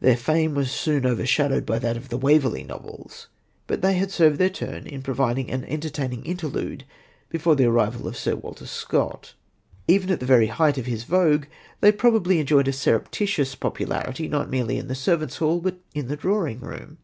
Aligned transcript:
Their 0.00 0.16
fame 0.16 0.54
was 0.54 0.70
soon 0.70 1.04
overshadowed 1.04 1.66
by 1.66 1.78
that 1.80 1.98
of 1.98 2.08
the 2.08 2.16
Waverley 2.16 2.64
Novels, 2.64 3.28
but 3.66 3.82
they 3.82 3.92
had 3.96 4.10
served 4.10 4.38
their 4.38 4.48
turn 4.48 4.86
in 4.86 5.02
providing 5.02 5.50
an 5.50 5.64
entertaining 5.66 6.24
interlude 6.24 6.84
before 7.28 7.54
the 7.54 7.66
arrival 7.66 8.08
of 8.08 8.16
Sir 8.16 8.34
Walter 8.34 8.64
Scott. 8.64 9.34
Even 9.86 10.08
at 10.10 10.20
the 10.20 10.24
very 10.24 10.46
height 10.46 10.78
of 10.78 10.86
his 10.86 11.04
vogue, 11.04 11.44
they 11.82 11.92
probably 11.92 12.40
enjoyed 12.40 12.66
a 12.66 12.72
surreptitious 12.72 13.54
popularity, 13.54 14.26
not 14.26 14.48
merely 14.48 14.78
in 14.78 14.88
the 14.88 14.94
servants' 14.94 15.36
hall, 15.36 15.60
but 15.60 15.78
in 15.94 16.08
the 16.08 16.16
drawing 16.16 16.60
room. 16.60 16.96